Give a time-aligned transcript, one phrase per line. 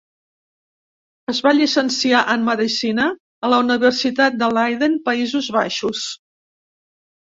[1.33, 3.05] Es va llicenciar en Medicina
[3.49, 6.07] a la Universitat de Leiden (Països Baixos).